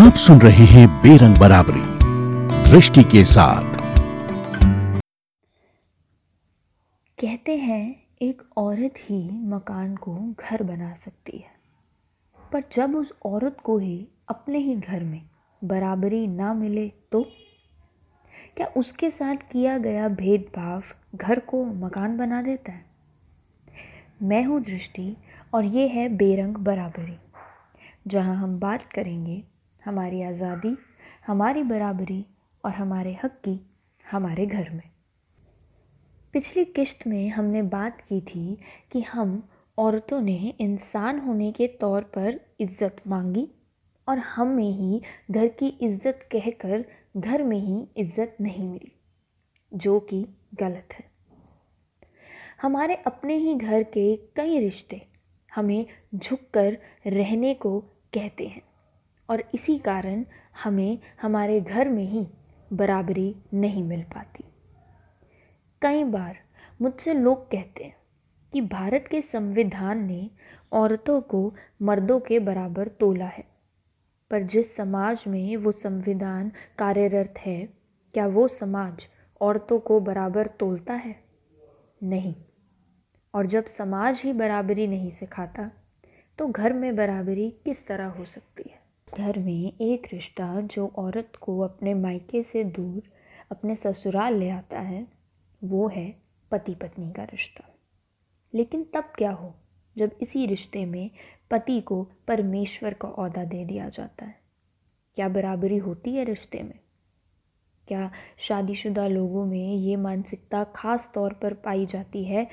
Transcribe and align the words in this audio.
आप 0.00 0.14
सुन 0.14 0.40
रहे 0.40 0.64
हैं 0.64 0.88
बेरंग 1.02 1.36
बराबरी, 1.38 1.82
दृष्टि 2.70 3.04
के 3.04 3.24
साथ। 3.24 3.74
कहते 7.18 7.56
हैं, 7.56 8.02
एक 8.22 8.42
औरत 8.56 8.94
ही 8.98 9.30
मकान 9.32 9.96
को 9.96 10.14
घर 10.40 10.62
बना 10.62 10.94
सकती 10.94 11.38
है। 11.38 11.50
पर 12.52 12.62
जब 12.72 12.96
उस 12.96 13.12
औरत 13.24 13.56
को 13.64 13.78
ही 13.78 14.08
अपने 14.28 14.58
ही 14.58 14.76
घर 14.76 15.04
में 15.04 15.22
बराबरी 15.64 16.26
ना 16.26 16.54
मिले 16.54 16.92
तो? 17.12 17.22
क्या 18.56 18.66
उसके 18.76 19.10
साथ 19.10 19.36
किया 19.36 19.78
गया 19.78 20.08
भेदभाव 20.08 20.82
घर 21.14 21.38
को 21.38 21.64
मकान 21.64 22.16
बना 22.16 22.42
देता 22.42 22.72
है? 22.72 22.84
मैं 24.22 24.44
हूँ 24.44 24.60
दृष्टि 24.62 25.16
और 25.54 25.64
ये 25.64 25.88
है 25.88 26.08
बेरंग 26.08 26.56
बराबरी, 26.56 27.16
जहाँ 28.06 28.36
हम 28.36 28.58
बात 28.60 28.82
करेंगे 28.82 29.49
हमारी 29.82 30.22
आज़ादी, 30.22 30.76
हमारी 31.26 31.62
बराबरी 31.62 32.24
और 32.64 32.72
हमारे 32.72 33.18
हक 33.22 33.40
की 33.44 33.58
हमारे 34.04 34.46
घर 34.46 34.70
में। 34.70 34.88
पिछली 36.34 36.64
किश्त 36.66 37.06
में 37.06 37.28
हमने 37.28 37.62
बात 37.70 38.00
की 38.00 38.20
थी 38.20 38.58
कि 38.92 39.00
हम 39.02 39.42
औरतों 39.78 40.20
ने 40.20 40.54
इंसान 40.60 41.18
होने 41.18 41.50
के 41.52 41.66
तौर 41.80 42.02
पर 42.16 42.40
इज़्ज़त 42.60 42.96
मांगी 43.06 43.48
और 44.08 44.18
हमें 44.18 44.70
ही 44.70 45.00
घर 45.30 45.48
की 45.48 45.68
इज़्ज़त 45.82 46.28
कहकर 46.32 46.84
घर 47.16 47.42
में 47.42 47.58
ही 47.58 47.86
इज़्ज़त 47.96 48.36
नहीं 48.40 48.68
मिली, 48.68 48.92
जो 49.72 49.98
कि 50.00 50.24
गलत 50.54 50.94
है। 50.94 51.08
हमारे 52.62 52.94
अपने 53.06 53.34
ही 53.36 53.54
घर 53.54 53.82
के 53.82 54.14
कई 54.36 54.58
रिश्ते 54.60 55.00
हमें 55.52 55.86
झुककर 56.14 56.76
रहने 57.06 57.54
को 57.54 57.78
कहते 58.14 58.46
हैं। 58.46 58.62
और 59.30 59.42
इसी 59.54 59.78
कारण 59.78 60.24
हमें 60.64 60.98
हमारे 61.22 61.60
घर 61.60 61.88
में 61.88 62.04
ही 62.04 62.26
बराबरी 62.72 63.34
नहीं 63.54 63.82
मिल 63.84 64.02
पाती। 64.04 64.44
कई 65.82 66.04
बार 66.04 66.38
मुझसे 66.82 67.14
लोग 67.14 67.50
कहते 67.50 67.84
हैं 67.84 67.96
कि 68.52 68.60
भारत 68.60 69.04
के 69.10 69.20
संविधान 69.22 70.04
ने 70.06 70.30
औरतों 70.72 71.20
को 71.20 71.52
मर्दों 71.82 72.18
के 72.20 72.38
बराबर 72.38 72.88
तोला 72.90 73.26
है, 73.26 73.44
पर 74.30 74.42
जिस 74.42 74.74
समाज 74.76 75.24
में 75.28 75.56
वो 75.56 75.72
संविधान 75.72 76.50
कार्यरत 76.78 77.34
है, 77.38 77.68
क्या 78.14 78.26
वो 78.26 78.46
समाज 78.48 79.06
औरतों 79.40 79.78
को 79.78 80.00
बराबर 80.00 80.46
तोलता 80.60 80.94
है? 80.94 81.16
नहीं। 82.02 82.34
और 83.34 83.46
जब 83.46 83.66
समाज 83.66 84.20
ही 84.20 84.32
बराबरी 84.32 84.86
नहीं 84.86 85.10
सिखाता 85.10 85.70
तो 86.38 86.46
घर 86.46 86.72
में 86.72 86.94
बराबरी 86.96 87.50
किस 87.64 87.86
तरह 87.86 88.06
हो 88.08 88.24
सकती 88.24 88.70
है? 88.70 88.79
घर 89.18 89.38
में 89.38 89.72
एक 89.80 90.06
रिश्ता 90.12 90.60
जो 90.60 90.92
औरत 90.96 91.32
को 91.40 91.60
अपने 91.60 91.94
मायके 91.94 92.42
से 92.42 92.64
दूर, 92.64 93.02
अपने 93.50 93.76
ससुराल 93.76 94.34
ले 94.34 94.50
आता 94.50 94.80
है, 94.80 95.06
वो 95.64 95.88
है 95.88 96.22
पति 96.50 96.74
पत्नी 96.74 97.12
का 97.12 97.24
रिश्ता। 97.24 97.74
लेकिन 98.54 98.84
तब 98.94 99.12
क्या 99.18 99.30
हो, 99.30 99.54
जब 99.96 100.10
इसी 100.20 100.46
रिश्ते 100.46 100.84
में 100.84 101.10
पति 101.50 101.80
को 101.80 102.08
परमेश्वर 102.28 102.94
का 102.94 103.08
अहदा 103.08 103.44
दे 103.44 103.64
दिया 103.64 103.88
जाता 103.88 104.24
है? 104.24 104.40
क्या 105.14 105.28
बराबरी 105.28 105.76
होती 105.76 106.14
है 106.14 106.24
रिश्ते 106.24 106.62
में? 106.62 106.78
क्या 107.88 108.12
शादीशुदा 108.38 109.06
लोगों 109.06 109.46
में 109.46 109.74
ये 109.74 109.96
मानसिकता 109.96 110.64
ख़ास 110.64 111.10
तौर 111.14 111.32
पर 111.32 111.54
पाई 111.54 111.86
जाती 111.86 112.24
है 112.24 112.44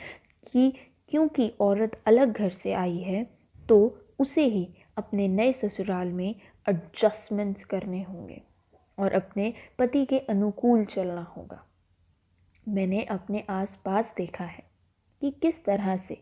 कि 0.52 0.74
क्योंकि 1.10 1.54
औरत 1.60 2.02
अलग 2.06 2.34
घर 2.34 2.50
से 2.50 2.74
आई 2.74 2.98
है 2.98 3.30
तो 3.70 4.02
उसे 4.20 4.46
ही 4.46 4.70
अपने 4.98 5.28
नए 5.28 5.54
ससुराल 5.54 6.12
में 6.12 6.30
एडजस्टमेंट्स 6.70 7.64
करने 7.66 8.02
होंगे 8.04 8.42
और 8.98 9.14
अपने 9.14 9.54
पति 9.80 10.06
के 10.06 10.20
अनुकूल 10.20 10.86
चलना 10.86 11.24
होगा। 11.38 11.64
मैंने 12.68 13.04
अपने 13.04 13.44
आसपास 13.50 14.14
देखा 14.18 14.44
है 14.44 14.64
कि 15.22 15.32
किस 15.32 15.64
तरह 15.66 15.96
से 15.98 16.22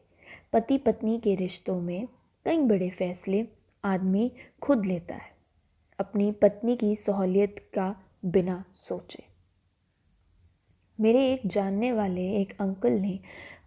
पति 0.53 0.77
पत्नी 0.77 1.19
के 1.19 1.35
रिश्तों 1.35 1.79
में 1.81 2.07
कई 2.45 2.57
बड़े 2.57 2.89
फैसले 2.89 3.45
आदमी 3.83 4.31
खुद 4.61 4.85
लेता 4.85 5.15
है, 5.15 5.31
अपनी 5.99 6.31
पत्नी 6.31 6.75
की 6.75 6.95
सहूलियत 6.95 7.55
का 7.73 7.95
बिना 8.25 8.63
सोचे। 8.73 9.23
मेरे 10.99 11.31
एक 11.33 11.41
जानने 11.45 11.91
वाले 11.91 12.29
एक 12.37 12.55
अंकल 12.61 12.91
ने 12.91 13.19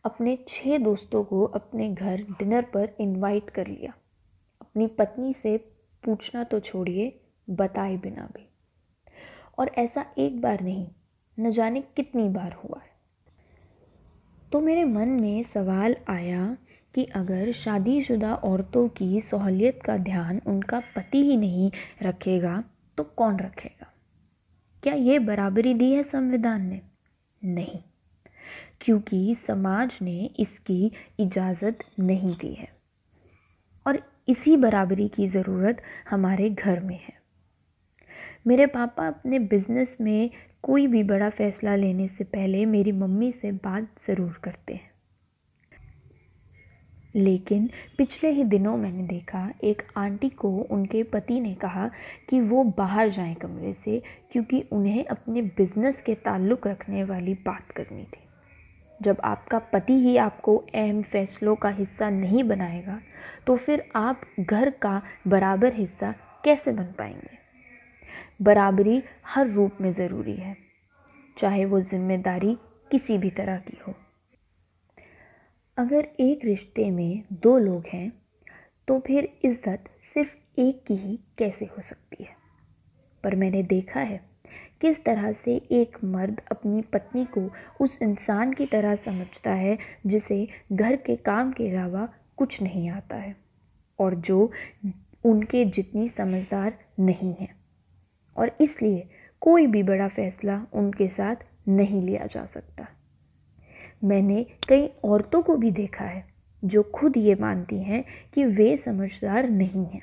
अपने 0.04 0.38
छः 0.48 0.78
दोस्तों 0.78 1.24
को 1.24 1.44
अपने 1.44 1.88
घर 1.88 2.22
डिनर 2.30 2.62
पर 2.64 2.97
इनवाइट 3.00 3.50
कर 3.50 3.66
लिया। 3.66 3.94
अपनी 4.68 4.86
पत्नी 4.88 5.32
से 5.34 5.56
पूछना 6.02 6.44
तो 6.44 6.60
छोड़िए, 6.60 7.20
बताए 7.48 7.96
बिना 7.96 8.28
भी। 8.36 8.48
और 9.58 9.70
ऐसा 9.78 10.04
एक 10.18 10.40
बार 10.40 10.60
नहीं, 10.60 10.86
न 11.38 11.50
जाने 11.50 11.80
कितनी 11.96 12.28
बार 12.28 12.52
हुआ 12.54 12.80
है। 12.80 12.90
तो 14.52 14.60
मेरे 14.60 14.84
मन 14.84 15.08
में 15.08 15.42
सवाल 15.42 15.96
आया 16.08 16.56
कि 16.94 17.04
अगर 17.04 17.52
शादीशुदा 17.52 18.34
औरतों 18.34 18.88
की 18.88 19.20
सहूलियत 19.20 19.80
का 19.84 19.96
ध्यान 19.96 20.40
उनका 20.46 20.80
पति 20.96 21.22
ही 21.22 21.36
नहीं 21.36 21.70
रखेगा 22.02 22.62
तो 22.98 23.04
कौन 23.04 23.38
रखेगा? 23.38 23.92
क्या 24.82 24.94
ये 24.94 25.18
बराबरी 25.18 25.74
दी 25.74 25.92
है 25.92 26.02
संविधान 26.02 26.66
ने? 26.66 26.80
नहीं, 27.42 27.80
क्योंकि 28.80 29.34
समाज 29.34 29.98
ने 30.02 30.30
इसकी 30.38 30.92
इजाज़त 31.20 31.84
नहीं 32.00 32.34
दी 32.36 32.52
है। 32.54 32.68
और 33.86 34.02
इसी 34.28 34.56
बराबरी 34.56 35.09
की 35.09 35.27
ज़रूरत 35.27 35.83
हमारे 36.11 36.50
घर 36.50 36.81
में 36.81 36.97
है। 36.97 37.16
मेरे 38.47 38.66
पापा 38.66 39.06
अपने 39.06 39.39
बिज़नेस 39.39 39.97
में 40.00 40.31
कोई 40.62 40.87
भी 40.87 41.03
बड़ा 41.03 41.31
फ़ैसला 41.31 41.75
लेने 41.77 42.09
से 42.09 42.25
पहले 42.25 42.65
मेरी 42.66 42.93
मम्मी 42.93 43.33
से 43.33 43.53
बात 43.53 43.89
ज़रूर 44.06 44.41
करते 44.44 44.75
हैं। 44.75 44.91
लेकिन 47.15 47.69
पिछले 47.99 48.31
ही 48.31 48.44
दिनों 48.44 48.77
मैंने 48.77 49.03
देखा, 49.03 49.50
एक 49.65 49.83
आंटी 49.97 50.28
को 50.28 50.49
उनके 50.60 51.03
पति 51.03 51.41
ने 51.41 51.55
कहा 51.55 51.91
कि 52.31 52.41
वो 52.41 52.65
बाहर 52.78 53.09
जाएँ 53.09 53.34
कमरे 53.34 53.72
से, 53.72 54.03
क्योंकि 54.33 54.65
उन्हें 54.72 55.05
अपने 55.05 55.43
बिज़नेस 55.43 56.03
के 56.03 56.15
ताल्लुक़ 56.15 56.69
रखने 56.69 57.05
वाली 57.05 57.34
बात 57.34 57.71
करनी 57.71 58.05
थी। 58.05 58.28
जब 59.00 59.20
आपका 59.25 59.59
पति 59.72 59.92
ही 59.94 60.16
आपको 60.16 60.56
अहम 60.75 61.03
फैसलों 61.03 61.54
का 61.56 61.69
हिस्सा 61.69 62.09
नहीं 62.10 62.42
बनाएगा 62.44 63.00
तो 63.47 63.56
फिर 63.56 63.84
आप 63.97 64.20
घर 64.41 64.70
का 64.82 65.00
बराबर 65.28 65.72
हिस्सा 65.75 66.14
कैसे 66.44 66.72
बन 66.72 66.92
पाएँगे? 66.98 67.36
बराबरी 68.42 69.03
हर 69.26 69.48
रूप 69.48 69.81
में 69.81 69.92
ज़रूरी 69.92 70.34
है, 70.34 70.56
चाहे 71.36 71.64
वो 71.64 71.81
ज़िम्मेदारी 71.81 72.56
किसी 72.91 73.19
भी 73.19 73.31
तरह 73.31 73.56
की 73.59 73.78
हो। 73.88 73.94
अगर 75.76 76.09
एक 76.20 76.44
रिश्ते 76.44 76.91
में 76.91 77.22
दो 77.32 77.56
लोग 77.59 77.86
हैं 77.86 78.10
तो 78.88 78.98
फिर 78.98 79.28
इज़्ज़त 79.44 79.84
सिर्फ़ 80.15 80.60
एक 80.60 80.82
की 80.86 80.94
ही 80.97 81.19
कैसे 81.38 81.65
हो 81.66 81.82
सकती 81.82 82.25
है? 82.25 82.36
पर 83.25 83.34
मैंने 83.34 83.62
देखा 83.62 84.00
है 84.00 84.20
किस 84.81 85.05
तरह 85.05 85.33
से 85.33 85.55
एक 85.71 85.97
मर्द 86.05 86.41
अपनी 86.50 86.83
पत्नी 86.83 87.25
को 87.25 87.50
उस 87.81 87.99
इंसान 88.03 88.53
की 88.53 88.66
तरह 88.66 88.94
समझता 88.94 89.50
है, 89.50 89.78
जिसे 90.06 90.49
घर 90.72 90.97
के 90.97 91.16
काम 91.16 91.53
के 91.53 91.71
अलावा 91.71 92.09
कुछ 92.37 92.62
नहीं 92.62 92.91
आता 92.91 93.16
है, 93.16 93.37
और 93.99 94.15
जो 94.15 94.50
उनके 95.25 95.65
जितनी 95.65 96.09
समझदार 96.09 96.78
नहीं 97.00 97.34
है। 97.41 97.49
और 98.37 98.56
इसलिए 98.61 99.09
कोई 99.41 99.66
भी 99.66 99.83
बड़ा 99.83 100.09
फ़ैसला 100.09 100.66
उनके 100.72 101.09
साथ 101.09 101.37
नहीं 101.69 102.03
लिया 102.03 102.27
जा 102.27 102.45
सकता। 102.45 102.87
मैंने 104.05 104.47
कई 104.69 104.87
औरतों 105.05 105.43
को 105.43 105.56
भी 105.56 105.71
देखा 105.71 106.05
है, 106.05 106.25
जो 106.65 106.83
खुद 106.83 107.16
ये 107.16 107.34
मानती 107.34 107.83
हैं 107.83 108.05
कि 108.34 108.45
वे 108.45 108.77
समझदार 108.77 109.49
नहीं 109.49 109.87
हैं, 109.87 110.03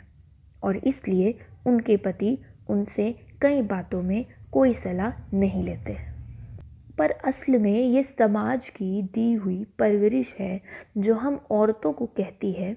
और 0.63 0.77
इसलिए 0.77 1.39
उनके 1.67 1.97
पति 1.97 2.37
उनसे 2.69 3.15
कई 3.41 3.61
बातों 3.61 4.01
में 4.01 4.25
कोई 4.55 4.73
सलाह 4.73 5.13
नहीं 5.33 5.63
लेते 5.63 5.97
पर 6.97 7.11
असल 7.25 7.57
में 7.57 7.71
ये 7.71 8.03
समाज 8.03 8.69
की 8.69 9.01
दी 9.03 9.33
हुई 9.33 9.63
परवरिश 9.79 10.33
है, 10.39 10.61
जो 10.97 11.15
हम 11.15 11.39
औरतों 11.51 11.91
को 11.93 12.05
कहती 12.07 12.51
है 12.51 12.71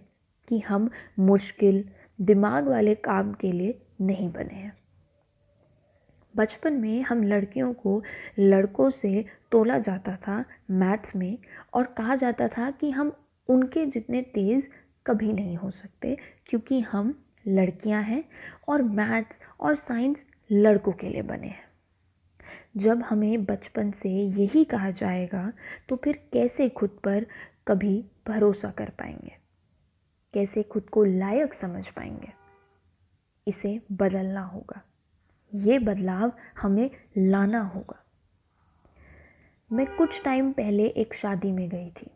कि 0.48 0.58
हम 0.58 0.88
मुश्किल, 1.18 1.84
दिमाग 2.20 2.68
वाले 2.68 2.94
काम 2.94 3.32
के 3.32 3.52
लिए 3.52 3.78
नहीं 4.00 4.28
बने 4.32 4.54
हैं। 4.54 4.72
बचपन 6.34 6.72
में 6.72 7.02
हम 7.02 7.22
लड़कियों 7.22 7.72
को 7.74 8.02
लड़कों 8.38 8.88
से 8.90 9.24
तोला 9.52 9.78
जाता 9.78 10.16
था 10.16 10.44
मैथ्स 10.70 11.16
में 11.16 11.38
और 11.74 11.84
कहा 11.98 12.16
जाता 12.16 12.48
था 12.48 12.70
कि 12.70 12.90
हम 12.90 13.12
उनके 13.48 13.86
जितने 13.86 14.22
तेज़ 14.34 14.66
कभी 15.06 15.32
नहीं 15.32 15.56
हो 15.56 15.70
सकते, 15.70 16.16
क्योंकि 16.46 16.80
हम 16.80 17.14
लड़कियाँ 17.48 18.02
हैं 18.02 18.24
और 18.68 18.82
मैथ्स 18.82 19.40
और 19.60 19.76
साइंस 19.76 20.24
लड़कों 20.50 20.92
के 20.92 21.08
लिए 21.08 21.22
बने 21.22 21.46
हैं। 21.46 21.66
जब 22.76 23.02
हमें 23.02 23.44
बचपन 23.44 23.90
से 23.90 24.10
यही 24.10 24.64
कहा 24.64 24.90
जाएगा 24.90 25.52
तो 25.88 25.96
फिर 25.96 26.28
कैसे 26.32 26.68
खुद 26.68 26.90
पर 27.04 27.26
कभी 27.68 28.04
भरोसा 28.28 28.70
कर 28.70 28.90
पाएँगे? 28.90 29.36
कैसे 30.34 30.62
खुद 30.62 30.88
को 30.88 31.04
लायक 31.04 31.54
समझ 31.54 31.88
पाएँगे? 31.88 32.32
इसे 33.48 33.80
बदलना 33.92 34.42
होगा। 34.42 34.82
ये 35.54 35.78
बदलाव 35.78 36.32
हमें 36.60 36.90
लाना 37.18 37.60
होगा। 37.60 38.04
मैं 39.72 39.96
कुछ 39.96 40.24
टाइम 40.24 40.52
पहले 40.52 40.86
एक 40.86 41.14
शादी 41.14 41.52
में 41.52 41.68
गई 41.68 41.90
थी। 41.90 42.10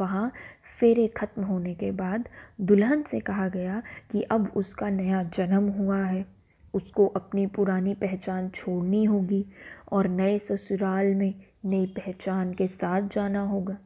वहाँ 0.00 0.32
फेरे 0.80 1.08
ख़त्म 1.08 1.42
होने 1.42 1.74
के 1.74 1.90
बाद 1.90 2.28
दुल्हन 2.60 3.02
से 3.02 3.20
कहा 3.20 3.48
गया 3.48 3.82
कि 4.10 4.22
अब 4.22 4.52
उसका 4.56 4.88
नया 4.88 5.22
जन्म 5.22 5.68
हुआ 5.68 6.04
है। 6.04 6.35
उसको 6.74 7.06
अपनी 7.06 7.46
पुरानी 7.46 7.94
पहचान 7.94 8.48
छोड़नी 8.48 9.04
होगी 9.04 9.44
और 9.92 10.08
नए 10.08 10.38
ससुराल 10.38 11.14
में 11.14 11.34
नई 11.64 11.86
पहचान 11.96 12.52
के 12.52 12.66
साथ 12.66 13.08
जाना 13.08 13.42
होगा। 13.42 13.76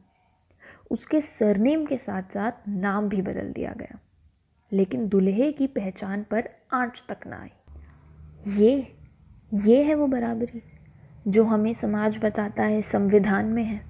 उसके 0.91 1.21
सरनेम 1.21 1.85
के 1.85 1.97
साथ 1.97 2.33
साथ 2.33 2.67
नाम 2.67 3.09
भी 3.09 3.21
बदल 3.21 3.51
दिया 3.51 3.73
गया, 3.77 3.99
लेकिन 4.71 5.07
दुल्हे 5.07 5.51
की 5.51 5.67
पहचान 5.67 6.23
पर 6.23 6.49
आँच 6.73 7.03
तक 7.09 7.27
ना 7.27 7.41
आई 7.41 7.49
ये 8.57 8.95
ये 9.61 9.81
है 9.83 9.95
वो 9.95 10.07
बराबरी 10.07 10.61
जो 11.27 11.43
हमें 11.43 11.73
समाज 11.73 12.17
बताता 12.17 12.63
है, 12.63 12.81
संविधान 12.81 13.45
में 13.45 13.63
है। 13.63 13.81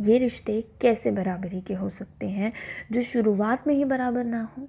ये 0.00 0.18
रिश्ते 0.18 0.60
कैसे 0.80 1.10
बराबरी 1.10 1.60
के 1.60 1.74
हो 1.74 1.88
सकते 1.90 2.28
हैं 2.28 2.52
जो 2.92 3.02
शुरुआत 3.02 3.66
में 3.66 3.74
ही 3.74 3.84
बराबर 3.84 4.24
ना 4.24 4.42
हो? 4.42 4.68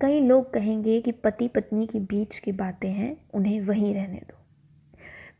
कई 0.00 0.20
लोग 0.20 0.52
कहेंगे 0.52 1.00
कि 1.00 1.12
पति 1.12 1.48
पत्नी 1.48 1.86
के 1.86 2.00
बीच 2.00 2.38
की 2.38 2.52
बातें 2.52 2.90
हैं, 2.90 3.16
उन्हें 3.34 3.60
वहीं 3.60 3.94
रहने 3.94 4.18
दो। 4.18 4.34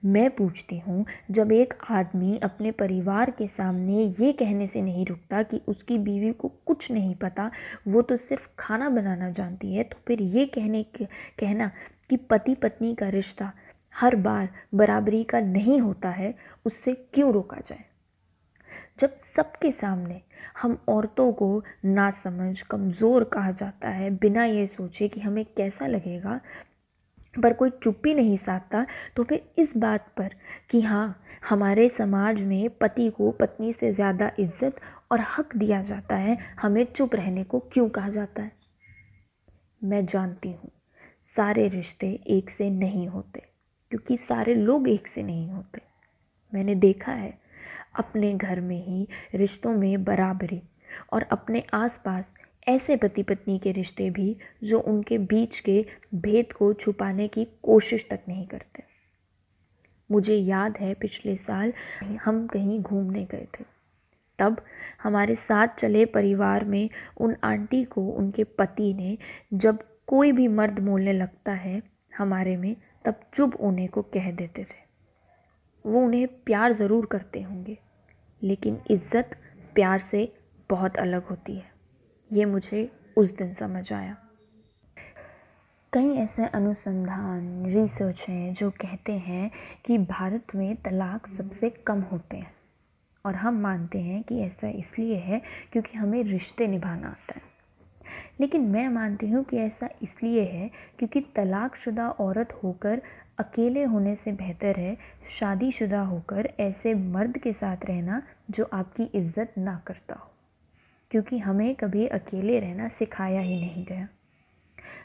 मैं 0.04 0.28
पूछती 0.30 0.78
हूँ, 0.78 1.04
जब 1.30 1.52
एक 1.52 1.74
आदमी 1.90 2.38
अपने 2.38 2.70
परिवार 2.70 3.30
के 3.30 3.48
सामने 3.48 4.02
ये 4.20 4.32
कहने 4.32 4.66
से 4.66 4.82
नहीं 4.82 5.06
रुकता 5.06 5.42
कि 5.42 5.60
उसकी 5.68 5.98
बीवी 5.98 6.32
को 6.32 6.48
कुछ 6.66 6.90
नहीं 6.90 7.14
पता, 7.14 7.50
वो 7.88 8.02
तो 8.02 8.16
सिर्फ़ 8.16 8.48
खाना 8.58 8.88
बनाना 8.88 9.30
जानती 9.30 9.74
है 9.74 9.84
तो 9.84 9.96
फिर 10.06 10.22
ये 10.22 10.46
कहने 10.46 10.82
कहना 11.38 11.70
कि 12.10 12.16
पति 12.16 12.54
पत्नी 12.54 12.94
का 12.94 13.08
रिश्ता 13.08 13.52
हर 13.94 14.16
बार 14.16 14.48
बराबरी 14.74 15.24
का 15.24 15.40
नहीं 15.40 15.80
होता 15.80 16.10
है, 16.10 16.34
उससे 16.64 16.94
क्यों 17.14 17.32
रोका 17.32 17.56
जाए? 17.56 17.84
जब 19.00 19.16
सबके 19.36 19.72
सामने 19.72 20.20
हम 20.60 20.76
औरतों 20.88 21.32
को 21.32 21.62
नासमझ, 21.84 22.60
कमज़ोर 22.62 23.24
कहा 23.24 23.50
जाता 23.52 23.88
है, 23.88 24.10
बिना 24.12 24.44
ये 24.44 24.66
सोचे 24.66 25.08
कि 25.08 25.20
हमें 25.20 25.44
कैसा 25.56 25.86
लगेगा। 25.86 26.40
पर 27.34 27.52
कोई 27.52 27.70
चुप्पी 27.72 28.14
नहीं 28.14 28.36
साधता 28.36 28.84
तो 29.16 29.24
फिर 29.24 29.42
इस 29.58 29.76
बात 29.76 30.06
पर 30.16 30.34
कि 30.70 30.80
हाँ 30.80 31.22
हमारे 31.48 31.88
समाज 31.88 32.40
में 32.42 32.68
पति 32.80 33.08
को 33.10 33.30
पत्नी 33.30 33.72
से 33.72 33.92
ज़्यादा 33.92 34.30
इज़्ज़त 34.38 34.80
और 35.12 35.20
हक 35.28 35.56
दिया 35.56 35.82
जाता 35.82 36.16
है, 36.16 36.36
हमें 36.60 36.84
चुप 36.86 37.14
रहने 37.14 37.44
को 37.44 37.58
क्यों 37.72 37.88
कहा 37.88 38.08
जाता 38.08 38.42
है? 38.42 38.52
मैं 39.80 40.04
जानती 40.06 40.48
हूँ, 40.48 40.70
सारे 41.36 41.66
रिश्ते 41.68 42.08
एक 42.28 42.50
से 42.50 42.70
नहीं 42.70 43.06
होते, 43.08 43.42
क्योंकि 43.92 44.16
सारे 44.18 44.54
लोग 44.54 44.88
एक 44.88 45.08
से 45.08 45.22
नहीं 45.22 45.48
होते। 45.50 45.82
मैंने 46.52 46.74
देखा 46.76 47.12
है 47.12 47.38
अपने 47.98 48.32
घर 48.34 48.60
में 48.60 48.84
ही 48.86 49.06
रिश्तों 49.34 49.72
में 49.72 50.04
बराबरी 50.04 50.62
और 51.12 51.22
अपने 51.22 51.64
आसपास 51.74 52.32
ऐसे 52.68 52.96
पति 52.96 53.22
पत्नी 53.22 53.58
के 53.58 53.72
रिश्ते 53.72 54.10
भी 54.10 54.36
जो 54.64 54.80
उनके 54.80 55.18
बीच 55.18 55.60
के 55.60 55.84
भेद 56.14 56.52
को 56.52 56.72
छुपाने 56.72 57.28
की 57.28 57.46
कोशिश 57.62 58.06
तक 58.10 58.20
नहीं 58.28 58.46
करते। 58.46 58.82
मुझे 60.10 60.34
याद 60.34 60.76
है 60.76 60.92
पिछले 60.94 61.36
साल 61.36 61.72
हम 62.24 62.46
कहीं 62.46 62.80
घूमने 62.80 63.24
गए 63.24 63.46
थे। 63.60 63.64
तब 64.38 64.60
हमारे 65.02 65.34
साथ 65.34 65.68
चले 65.78 66.04
परिवार 66.04 66.64
में 66.64 66.88
उन 67.16 67.36
आंटी 67.44 67.84
को 67.84 68.08
उनके 68.08 68.44
पति 68.44 68.92
ने 68.94 69.16
जब 69.54 69.78
कोई 70.06 70.32
भी 70.32 70.48
मर्द 70.48 70.78
बोलने 70.78 71.12
लगता 71.12 71.52
है 71.52 71.82
हमारे 72.18 72.56
में 72.56 72.74
तब 73.04 73.20
चुप 73.34 73.60
होने 73.62 73.86
को 73.86 74.02
कह 74.02 74.30
देते 74.30 74.64
थे। 74.64 74.84
वो 75.84 76.00
उन्हें 76.00 76.26
प्यार 76.44 76.72
ज़रूर 76.72 77.06
करते 77.06 77.42
होंगे। 77.42 77.78
लेकिन 78.42 78.78
इज़्ज़त 78.90 79.36
प्यार 79.74 79.98
से 80.00 80.28
बहुत 80.70 80.96
अलग 80.96 81.26
होती 81.26 81.56
है। 81.56 81.70
ये 82.30 82.44
मुझे 82.44 82.88
उस 83.16 83.36
दिन 83.36 83.52
समझ 83.54 83.92
आया। 83.92 84.16
कई 85.92 86.08
ऐसे 86.14 86.46
अनुसंधान 86.46 87.66
रिसर्च 87.66 88.24
हैं 88.28 88.52
जो 88.54 88.70
कहते 88.70 89.12
हैं 89.12 89.50
कि 89.84 89.98
भारत 89.98 90.54
में 90.54 90.76
तलाक 90.76 91.26
सबसे 91.26 91.70
कम 91.86 92.00
होते 92.02 92.36
हैं। 92.36 92.54
और 93.24 93.34
हम 93.34 93.60
मानते 93.60 94.00
हैं 94.00 94.22
कि 94.22 94.40
ऐसा 94.40 94.68
इसलिए 94.68 95.16
है 95.16 95.40
क्योंकि 95.72 95.98
हमें 95.98 96.22
रिश्ते 96.24 96.66
निभाना 96.66 97.08
आता 97.08 97.34
है। 97.34 97.55
लेकिन 98.40 98.62
मैं 98.62 98.88
मानती 98.88 99.28
हूँ 99.30 99.42
कि 99.44 99.56
ऐसा 99.56 99.88
इसलिए 100.02 100.44
है 100.44 100.70
क्योंकि 100.98 101.20
तलाकशुदा 101.36 102.08
औरत 102.10 102.52
होकर 102.62 103.02
अकेले 103.38 103.82
होने 103.84 104.14
से 104.14 104.32
बेहतर 104.32 104.78
है, 104.78 104.96
शादीशुदा 105.30 106.00
होकर 106.02 106.48
ऐसे 106.60 106.94
मर्द 106.94 107.38
के 107.38 107.52
साथ 107.52 107.84
रहना 107.84 108.22
जो 108.50 108.68
आपकी 108.72 109.10
इज़्ज़त 109.14 109.54
ना 109.58 109.80
करता 109.86 110.14
हो। 110.14 110.30
क्योंकि 111.10 111.38
हमें 111.38 111.74
कभी 111.74 112.06
अकेले 112.08 112.58
रहना 112.60 112.88
सिखाया 112.88 113.40
ही 113.40 113.60
नहीं 113.60 113.84
गया। 113.84 114.08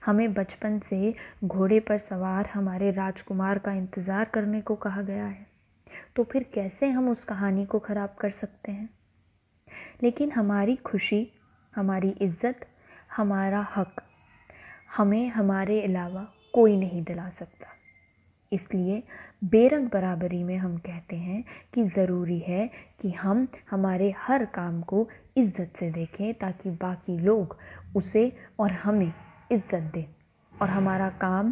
हमें 0.06 0.33
बचपन 0.33 0.80
से 0.80 1.13
घोड़े 1.44 1.80
पर 1.80 1.97
सवार 2.00 2.50
हमारे 2.54 2.92
राजकुमार 2.92 3.59
का 3.59 3.74
इंतज़ार 3.74 4.25
करने 4.25 4.62
को 4.62 4.75
कहा 4.77 5.01
गया 5.01 5.25
है 5.25 5.50
तो 6.15 6.24
फिर 6.24 6.45
कैसे 6.54 6.89
हम 6.89 7.09
उस 7.09 7.24
कहानी 7.24 7.65
को 7.65 7.80
ख़राब 7.80 8.15
कर 8.19 8.31
सकते 8.31 8.71
हैं? 8.71 8.89
लेकिन 10.04 10.31
हमारी 10.31 10.75
खुशी, 10.75 11.27
हमारी 11.74 12.09
इज़्ज़त 12.21 12.65
हमारा 13.12 13.66
हक 13.75 14.02
हमें 14.98 15.28
हमारे 15.30 15.81
अलावा 15.81 16.22
कोई 16.54 16.75
नहीं 16.78 17.02
दिला 17.04 17.30
सकता। 17.30 17.68
इसलिए 18.52 19.02
बेरंग 19.44 19.88
बराबरी 19.90 20.42
में 20.44 20.58
हम 20.58 20.78
कहते 20.78 21.16
हैं 21.16 21.44
कि 21.74 21.84
ज़रूरी 21.86 22.40
है 22.40 22.69
कि 23.02 23.12
हम 23.12 23.48
हमारे 23.72 24.13
हर 24.18 24.46
काम 24.46 24.81
को 24.81 25.08
इज़्ज़त 25.38 25.78
से 25.78 25.90
देखें 25.92 26.34
ताकि 26.34 26.69
बाकी 26.81 27.18
लोग 27.19 27.58
उसे 27.96 28.31
और 28.60 28.72
हमें 28.74 29.12
इज़्ज़त 29.52 29.92
दें। 29.94 30.06
और 30.52 30.69
हमारा 30.69 31.10
काम, 31.22 31.52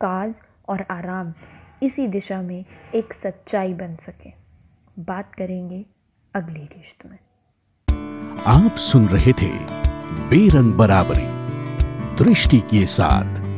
काज 0.00 0.40
और 0.68 0.84
आराम 0.90 1.32
इसी 1.82 2.06
दिशा 2.08 2.40
में 2.42 2.64
एक 2.94 3.12
सच्चाई 3.14 3.74
बन 3.74 3.96
सके। 3.96 4.32
बात 4.98 5.34
करेंगे 5.34 5.84
अगली 6.34 6.66
किश्त 6.66 7.06
में। 7.06 7.18
आप 8.48 8.76
सुन 8.80 9.08
रहे 9.08 9.32
थे 9.32 9.50
बेरंग 10.20 10.72
बराबरी 10.72 11.28
दृष्टि 12.24 12.58
के 12.58 12.86
साथ। 12.86 13.51